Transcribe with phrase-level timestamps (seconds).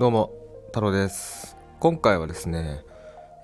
[0.00, 0.32] どうも
[0.68, 1.58] 太郎です。
[1.78, 2.80] 今回はですね、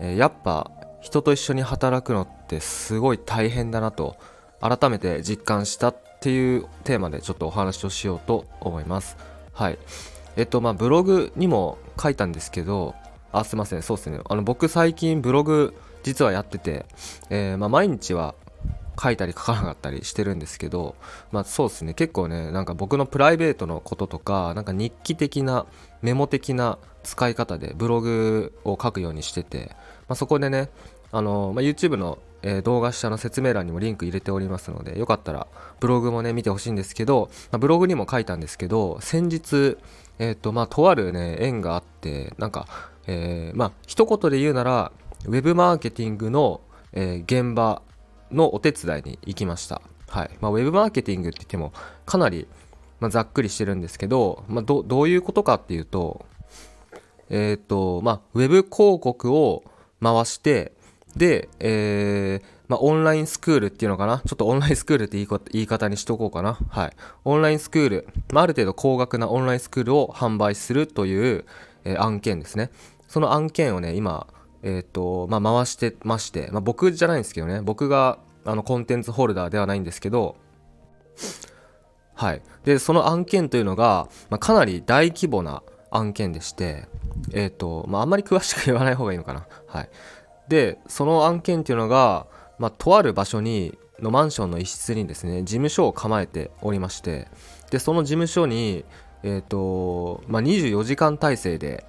[0.01, 0.71] えーやっぱ
[1.03, 4.17] 人と一緒に働くのってすごい大変だなと
[4.63, 9.19] 改めて実感したっていうテーマでちょっとお話をしようと思います。
[9.53, 9.79] はい。
[10.37, 12.95] えっとまあブログにも書いたんですけど
[13.33, 13.83] あすいません。
[13.83, 14.21] そうですね。
[14.27, 16.87] あの僕最近ブログ実はやってて、
[17.29, 18.35] えーまあ、毎日は
[19.01, 20.97] 書いたり書かなかったりしてるんですけど、
[21.33, 25.67] まあそうですね、結構ね、なんか僕のプライベートのこととか、なんか日記的な、
[26.03, 29.71] メモ的な使い方でブログを書くようにしてて、
[30.09, 30.71] まあ、そこでね、
[31.13, 35.47] あの、まあ、YouTube の、え動画下の説明欄にもリンク入れておりますので、よかったら
[35.81, 39.79] ブログもね、見てほしいんですけど、まあ、ブログにも書いたんですけど、先日、
[40.19, 42.67] えっ、と、まあ、とあるね、縁があって、なんか、
[43.07, 44.93] えーまあ、一言で言うなら、
[45.25, 46.61] ウェブマーケティングの、
[46.93, 47.83] えー現場
[48.31, 49.83] のお手伝いに行きました。
[50.09, 50.31] はい。
[50.41, 51.73] まあ、ウェブマーケティングって言っても、
[52.05, 52.47] かなり、
[53.01, 56.25] まあ、ざっくりしてるんですけど、まあ、どどういうことかっていうと、
[57.29, 59.65] えっ、と、まあ、ウェブ広告を
[60.03, 60.73] 回して、
[61.17, 64.23] で、えーまあ、オンラインスクールっていうのかな？
[64.27, 66.59] ちょっとオンラインスクールって言い言い方にしとこうかな。
[66.69, 66.93] はい。
[67.25, 71.45] オンラインスクール、まあ、ある程度高額なオンラインスクールを販売するという、
[71.85, 72.71] えー案件ですね。
[73.09, 74.27] その案件をね、今、
[74.67, 80.37] えっ、と、まあ、回してまして、まあ、僕じゃないんですけどね、僕があのコンテンツホルダーではないんですけど、
[82.15, 82.43] はい。
[82.65, 86.89] で、その案件というのが、まあ、かなり大規模な案件でして、
[87.33, 89.47] えっ、と、まあ、あんまり詳しく言わない方がいいのかな。
[89.69, 89.89] はい。
[90.49, 92.27] で、その案件っていうのが、
[92.59, 97.29] まあ、とある場所に、のマンションの一室にですね、事務所を構えておりまして、
[97.71, 98.85] で、その事務所に、
[99.23, 101.87] えっ、と、まあ、24時間体制で、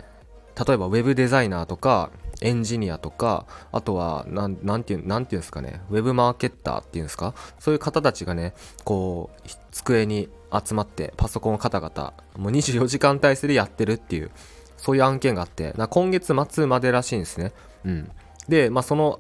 [0.68, 2.10] 例えばウェブデザイナーとか
[2.42, 7.34] エンジニアとかあとはなんていうなんていうんですかねウェブマーケッターっていうんですか？
[7.60, 10.30] そういう方たちがねこう机に
[10.66, 14.32] 集まってパソコンを方々もう24時間体制でやってるっていう
[14.78, 17.54] そういう案件があってな今月末までらしいんですね。
[17.86, 18.12] うん。
[18.48, 19.20] でまあその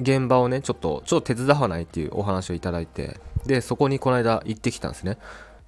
[0.00, 5.18] 現場をねちょっとちょっと手伝わないっていうお話をいただいてでそこにこの間行ってきたんですね。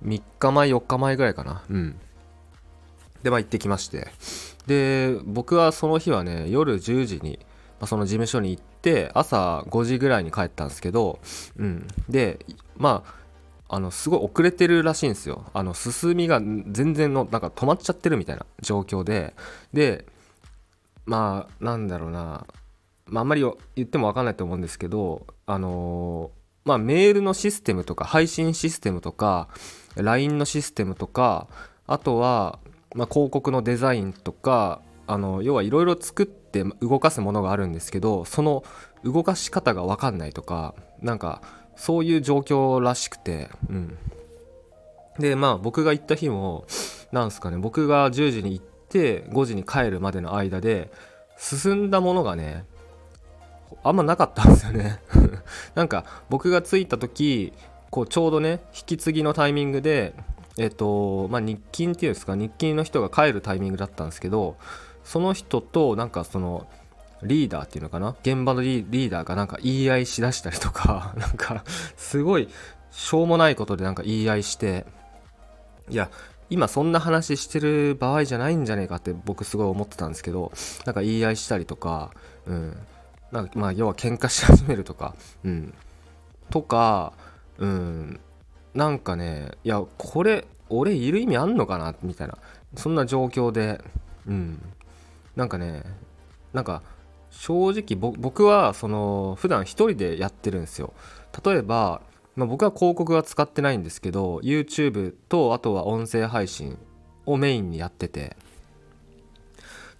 [0.04, 1.62] 3日前4日前ぐらいかな。
[1.68, 2.00] うん。
[3.22, 4.08] でまあ行ってきまして。
[4.66, 7.38] で僕はその日はね夜10時に、
[7.80, 11.18] まあ、その事務所に行って朝5時ぐらいに帰ったんですけど、
[11.56, 12.38] うん、で
[12.76, 13.02] ま
[13.68, 15.46] ああのすごい遅れてるらしいんですよ。
[15.54, 19.34] あの進みが全然のなんか止まっちゃってるみたいな状況で。
[19.72, 20.06] で
[21.06, 22.46] まあなんだろうな、
[23.06, 23.42] まあ、あんまり
[23.74, 29.48] 言っても分かんないと思うんですけどあのーまあメールのシステムとか配信システムとか
[29.96, 31.48] LINE のシステムとか
[31.90, 32.60] あとは、
[32.94, 38.64] まあ、広告のデザインとかあの要はいろいろ作って動かすものがあるんですけどその
[39.04, 41.42] 動かし方が分かんないとかなんか
[41.76, 43.98] そういう状況らしくてうん。
[45.18, 46.64] でまあ僕が行った日も
[47.12, 50.90] なんすかね僕が10時に行って5時に帰るまでの間で
[51.36, 52.64] 進んだものがね
[53.82, 55.00] あんまなかったんですよね。
[55.74, 57.52] なんか僕が着いた時
[57.90, 60.14] こうちょうどね引き継ぎのタイミングで
[60.60, 64.56] えっとまあ日勤っていうんですか日勤の人が帰るタイミングだったんですけど
[65.04, 66.68] その人となんかその
[67.22, 71.64] リーダーっていうのかな現場のリリーダーがなんか言い合いしだしたりとか なんか
[71.96, 72.50] すごい
[72.90, 74.84] しょうもないことでなんか言い合いして
[75.88, 76.10] いや
[76.50, 80.52] 今そんな話してる場合じゃないんじゃねえかって僕すごい思ってたんですけど
[80.84, 82.10] なんか言い合いしたりとか
[82.46, 82.76] うん。
[83.32, 85.72] なんかまあ要は喧嘩し始めるとかうん。
[86.50, 87.14] とか
[87.56, 88.20] うん。
[88.74, 91.94] なんかねいやこれ俺いる意味あんのかな？
[92.02, 92.38] みたいな。
[92.76, 93.82] そんな状況で。
[94.26, 94.62] うん。
[95.34, 95.82] なんかね
[96.52, 96.82] なんか
[97.30, 100.92] 正直僕はその普段一人でやってるんですよ。
[101.44, 102.02] 例えば、
[102.36, 106.76] まあ、僕は広告は使ってないんですけど YouTube とあとは音声配信
[107.26, 108.36] をメインにやってて。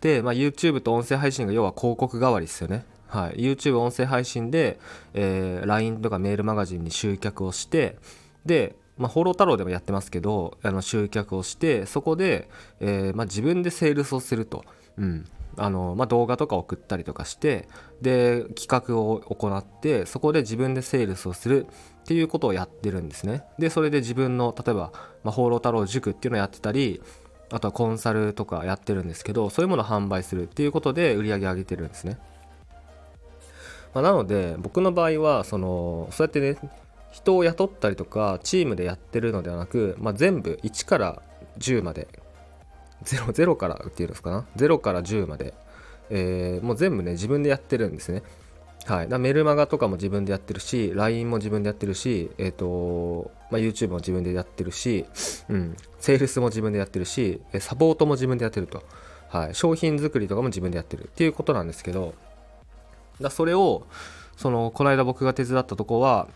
[0.01, 2.85] で、まあ、YouTube と音声配信が要は広告代わりですよね。
[3.07, 4.79] はい、YouTube 音声配信で、
[5.15, 7.97] えー LINE とかメールマガジンに集客をして
[8.45, 12.49] で、まあ、放浪太郎でもやってますけどあの集客をしてそこで、
[12.81, 14.65] えーまあ、自分でセールスをすると、
[14.97, 15.25] うん。
[15.57, 17.69] あのまあ、動画とか送ったりとかして
[18.01, 21.67] で企画を行ってそこで自分でセールスをする
[22.03, 23.45] っていうことをやってるんですね。
[23.59, 24.93] でそれで自分の例えば、
[25.25, 27.03] まあ、放浪太郎塾っていうのをやってたり
[27.53, 32.19] あとはコンサルとかやってるんですけどそういうものを販売するっていうことで売り上げ上げてるんですね。
[33.93, 36.57] まあ、なので僕の場合はそのそうやってね
[37.11, 41.23] 人を雇ったりとかチームでやってるのではなく、まあ、全部1から
[41.59, 42.09] 10まで。
[43.05, 45.55] 0, 0からっていうんですかな？0から10まで、
[46.11, 48.23] えーもう全部ね自分でやってるんですね。
[48.87, 55.05] はい、だメルマガとかも自分でやってるし LINE も自分でやってるし、えーとまあ、YouTube も自分でやってるし、
[55.49, 58.83] うん、セールスも自分でやってるしサポートも自分でやってると、
[59.29, 61.05] はい、商品作りとかも自分でやってる。
[61.05, 62.15] っていうことなんですけど。
[63.21, 63.87] だそれを
[64.37, 66.27] そのこの間僕が手伝ったとこは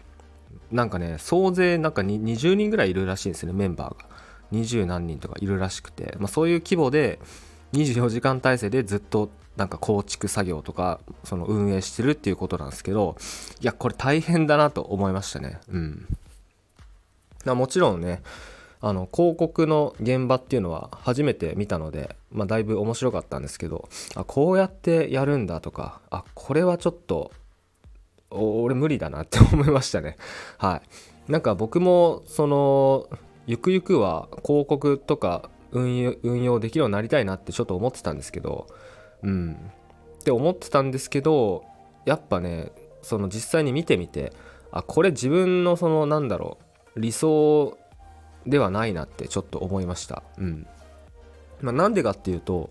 [0.70, 4.14] なんかね総勢なんか20人ぐらいいるらしいんですねメンバーが。
[4.52, 7.18] 20何人とかいるらしくて、まあ、そういう規模で
[7.72, 13.16] 24時間体制でずっとなんか構築作業とかその運営してるっていうことなんですけど
[13.60, 15.60] いやこれ大変だなと思いましたね。
[15.68, 16.08] うん。
[17.46, 18.22] もちろんね
[18.80, 27.32] あの広告の現場っていうのは初めて見たので、まあ、だいぶ面白かったんですけどあこうやってやるんだとかあこれはちょっと
[28.34, 30.16] 俺無理だなって思いましたね。
[30.58, 30.82] は
[31.28, 31.30] い。
[31.30, 33.08] なんか僕もその
[33.46, 38.66] ゆくゆくは広告とか運用運用できるようになりたいなってちょっと思ってたんですけど
[39.22, 39.52] うん。
[40.20, 41.64] って思ってたんですけど
[42.04, 42.72] やっぱね
[43.02, 44.32] その実際に見てみて
[44.72, 46.58] あこれ自分のそのなんだろ
[46.96, 47.76] う理想
[48.46, 50.22] ではないなってちょっと思いました。
[50.38, 50.66] うん。
[51.60, 52.70] まあ、なんでかっていうと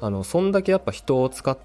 [0.00, 1.58] あのそんだけやっぱ人を使っ、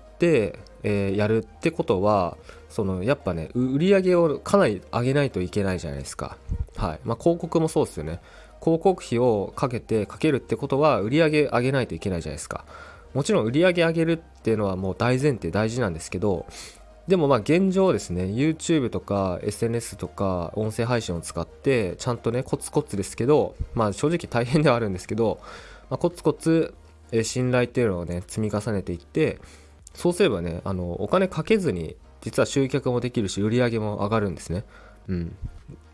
[0.84, 2.38] えー、やるってことは
[2.70, 6.38] そのやっぱね売り上げをかなり上げないといけないじゃないですか。
[6.76, 7.00] はい。
[7.04, 8.20] まあ広告もそうですよね。
[8.60, 12.66] 広告費をかけてかけるってことは売り上げ上げないといけないじゃないですか。
[13.14, 16.46] もちろん売り上げ上げるっていうのはもう大前提大事なんですけど
[17.08, 25.40] でもまあ現状ですね YouTube とか SNS とか音声配信を使ってちゃんとねコツコツですけどまあ正直大変ではあるんですけど、
[25.90, 26.76] まあ、コツコツ
[27.24, 29.40] 信頼っていうのをね積み重ねていって
[29.98, 34.64] そうすればねあのお金かけずに実は集客もできるし売り上げも上がるんですね。
[35.08, 35.36] うん。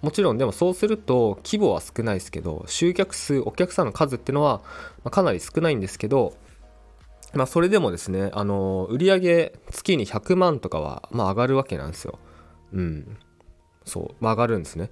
[0.02, 4.62] もちろんでもそうすると規模は少ないですけど集客数お客さんの数っていうのは
[5.10, 6.34] かなり少ないんですけど
[7.34, 12.20] まあそれでもですねあの売上月に100万とかはまあ上がるわけなんですよ。
[12.74, 13.18] うん。
[13.86, 14.92] そう、まあ、上がるんですね。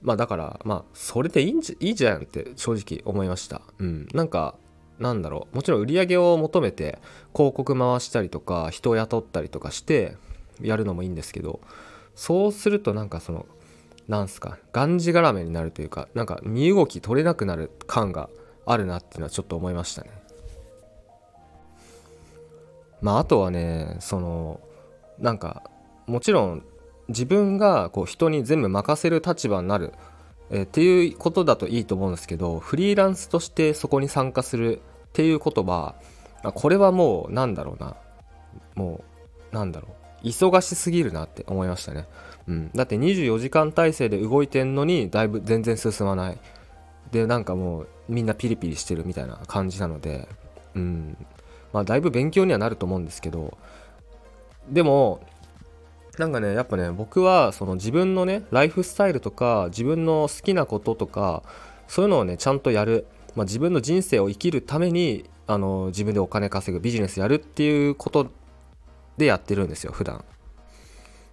[0.00, 3.62] まあだからまあそれでいいんじゃいいじゃんって正直思いました。
[3.78, 4.06] うん。
[4.14, 4.54] なんか
[4.98, 5.56] なんだろう。
[5.56, 6.98] もちろん売り上げを求めて
[7.34, 10.16] 広告回したりとか人を雇ったりとかして
[10.60, 11.60] やるのもいいんですけど
[12.14, 13.46] そうするとなんかその
[14.08, 18.28] なんすかがんじがらめになるというかなんか身動き取れなくなる感が
[18.66, 20.10] あるなっていうのはちょっと思いましたね。
[23.00, 24.60] まああとはねその
[25.18, 25.70] なんか
[26.06, 26.64] もちろん
[27.08, 29.92] 自分がこう人に全部任せる立場になる、
[30.50, 35.94] え、っていうことだといいと思うんですけどフリーランスとしてそこに参加するっていうことは
[36.54, 37.96] これはもうなんだろうな。
[38.74, 39.04] も
[39.52, 39.88] うなんだろ
[40.22, 40.26] う。
[40.26, 42.06] 忙しすぎるなって思いましたね。
[42.46, 46.38] うん、だって24時間体制で動いてんのにだいぶ全然進まない。
[47.10, 50.28] でなんかもうみんなピリピリしてるみたいな感じなので
[50.74, 51.16] うん。
[51.72, 53.56] まあだいぶ勉強にはなると思うんですけど
[54.68, 55.20] でも
[56.18, 61.42] なんかねやっぱね僕はその自分のねライフスタイルとか自分の好きなこととか
[61.86, 63.06] そういうのをねちゃんとやる、
[63.38, 68.32] まあ、自分の人生を生きるためにあの自分でお金稼ぐビジネスやるっていうこと
[69.16, 70.24] でやってるんですよ普段。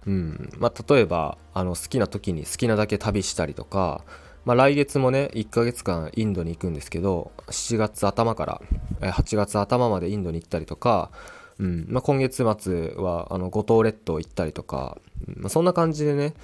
[0.06, 0.50] うん。
[0.56, 4.04] まあ、例えばあの好きな時に好きなだけ旅したりとか、
[4.44, 8.62] まあ、来月もね1ヶ月間インドに行くんですけど7月頭から
[9.00, 11.10] 8月頭までインドに行ったりとか、
[11.58, 11.86] うん。
[11.88, 16.34] まあ、今月末はあの五島列島行ったりとか、まあ、そんな感じでね、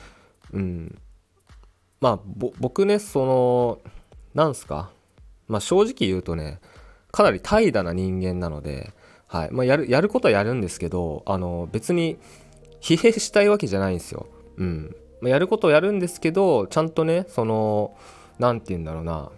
[0.52, 0.98] うん。
[2.00, 2.20] まあ
[2.58, 3.78] 僕ねその
[4.34, 4.90] なんすか、
[5.48, 6.60] まあ、正直言うとね
[7.10, 8.92] かなり怠惰な人間なので、
[9.26, 12.18] はいまあ、やるやることはやるんですけどあの別に
[12.80, 14.26] 疲弊したいわけじゃないんですよ。
[14.56, 14.96] うん。
[15.20, 17.96] まあやることをやるんですけど、ちゃんとね、その、
[18.40, 19.30] 何て言うんだろうな。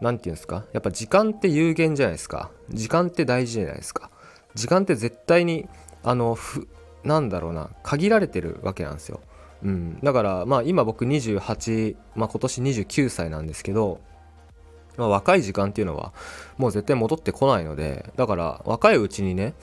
[0.00, 0.66] 何て言うんですか？
[0.72, 2.52] やっぱ時間って有限じゃないですか。
[2.70, 4.10] 時間って大事じゃないですか。
[4.54, 5.68] 時間って絶対に、
[6.04, 6.68] あの、ふ、
[7.02, 9.20] なんだろうな、限られてるわけなんですよ。
[9.64, 9.98] うん。
[10.00, 14.00] だから、まあ今僕28、まあ今年29歳なんですけど、
[14.96, 16.12] まあ、若い時間っていうのは
[16.58, 19.54] もう絶対戻ってこないのでだから若いうちにね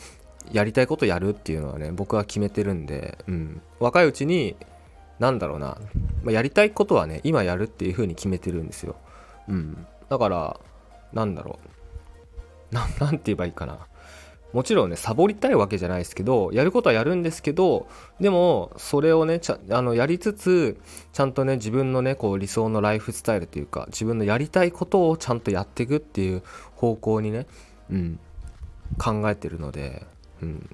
[0.51, 4.55] やりたいことやるっていうのはね僕は決めてるんで、うん、若いうちに
[5.19, 5.77] なんだろうな、
[6.23, 8.95] まあ、やりたいことはね今やるっていうふうに決めてるんですよ、
[9.47, 10.59] うん、だから
[11.13, 11.73] なんだろう。
[12.73, 13.77] ななんて言えばいいかな。
[14.53, 17.88] もちろんねサボりたいわけじゃないですけどやることはやるんですけど
[18.19, 20.79] でもそれをねちゃあのやりつつ
[21.12, 26.43] ちゃんとね自分のねこう理想のライフスタイルというか自分のやりたいことをちゃんとやっていくっていう
[26.75, 27.48] 方向にね、
[27.89, 28.19] うん、
[28.98, 30.05] 考えてるので
[30.43, 30.69] うん、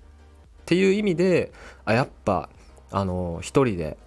[0.62, 1.52] っていう意味で
[1.86, 2.50] あやっぱ
[2.92, 3.98] あの一人で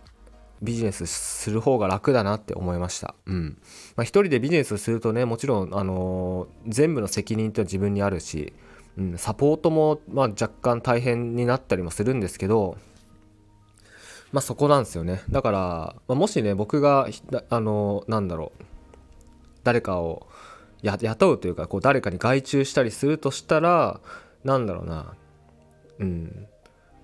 [0.61, 3.17] ビジネスする方が楽だなって思いました。
[3.27, 3.59] うん。
[3.97, 8.53] まあ、一人でビジネスするとね、もちろん、あのー、全部の責任って自分にあるし、
[8.99, 12.77] うん、サポートも、まあ、若干大変になったりもするんですけど、
[14.33, 15.23] まあそこなんですよね。
[15.31, 15.59] だから、
[16.09, 17.09] まあ、もしね僕が
[17.51, 18.63] あのなんだろう
[19.63, 20.27] 誰かを
[20.83, 24.01] 雇うというかこう誰かに外注したりするとしたら
[24.43, 25.15] なんだろうな
[26.01, 26.47] うん。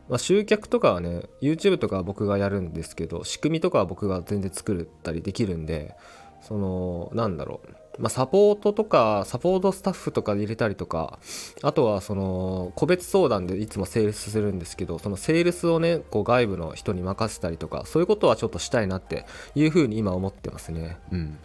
[0.09, 5.95] まあ、集客とかはね YouTube とかは僕がやるんですけど仕組みとかは僕が全然作ったりできるんで
[6.40, 7.75] そのなんだろう。
[7.99, 11.19] まあ、サポートとかサポートスタッフとかで入れたりとか
[11.62, 20.99] あとはその個別相談でいつもセールスするんですけどそのセールスをねこう外部の人に任せたりとかそういうことはちょっとしたいなっていうふうに今思ってますね。
[21.12, 21.38] うん。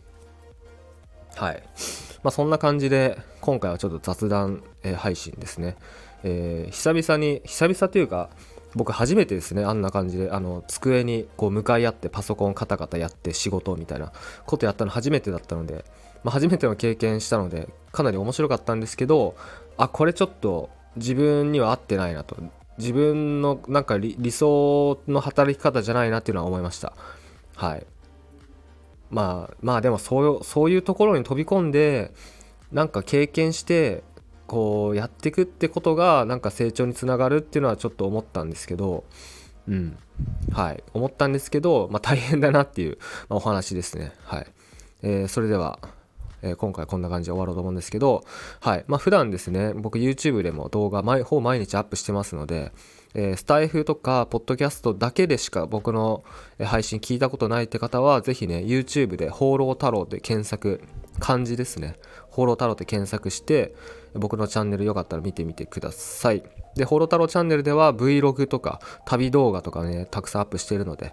[1.35, 1.63] はい。
[2.21, 5.75] まあそんな感じで今回はちょっと雑談、えー、配信ですね、
[6.23, 8.29] えー、久々に久々というか
[8.75, 14.11] 僕初めてですねあんな感じであの机にこう向かい合ってパソコンカタカタやって仕事みたいな
[14.45, 15.85] ことやったの初めてだったので
[16.23, 19.35] まあ、初めての経験したのでかなり面白かったんですけど
[19.77, 22.37] あこれちょっと自分には合ってないなと。
[22.77, 26.93] 自分のなんか理想の働き方じゃないなっていうのは思いました。
[27.55, 27.85] はい。
[29.09, 32.11] まあまあでもそうそういうところに飛び込んで
[32.71, 34.03] なんか経験して
[34.47, 39.03] こうやっていくってことがなんか成長につながるっていうのはちょっと思ったんですけど
[39.67, 39.97] うん。
[40.51, 40.83] はい。
[40.93, 42.97] 思ったんですけど、まあ、大変だなっていう、
[43.29, 44.11] ま、お話ですね。
[44.23, 44.47] はい、
[45.01, 45.79] えー、それでは。
[46.43, 48.23] えー、今回こんな感じで終わろうと思うんですけど、
[48.59, 48.83] はい。
[48.87, 52.71] まあ、普段ですね、僕 YouTube でも動画毎、ほぼ毎日アップしてますので、
[53.15, 56.23] えー、スタイフとか、ポッドキャストだけでしか僕の
[56.59, 60.81] 配信聞いたことないって方は、ぜひね、YouTube で、放浪太郎で検索、
[61.19, 61.95] 漢字ですね。
[62.29, 63.73] 放浪太郎って検索して、
[64.15, 66.43] 僕のチャンネルよかったら見てみてください。
[66.75, 71.11] で、放浪太郎チャンネルでは Vlog とか旅動画とかね、たくさんアップしてるので、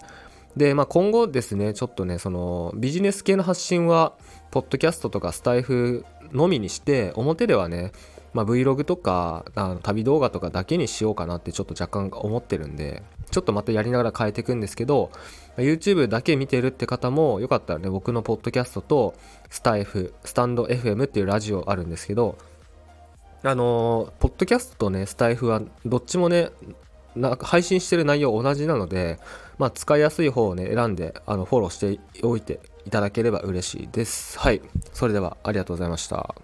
[0.57, 4.15] で、まあ、今後ですね、ちょっとね、そのビジネス系の発信は、
[4.51, 7.93] ポッドキャストとかスタイフのみにして、表ではね、
[8.33, 15.11] まあ、Vlog とかあの旅動画とかだけにしようかなってちょっと若干思ってるんで、ちょっとまたやりながら変えていくんですけど、
[15.57, 19.15] YouTube だけ見てるって方もよかったらね、僕のポッドキャストと
[19.51, 22.39] スタイフ、スタンド FM っていうラジオあるんですけど、
[23.43, 26.51] あのー、ポッドキャストとね、スタイフはどっちもね、
[27.41, 29.19] 配信してる内容同じなので、
[29.59, 34.37] まあ、使いやすい方をね、選んで、あの、フォローしておいていただければ嬉しいです。
[34.37, 34.61] はい。
[34.93, 36.35] それでは、ありがとうございました。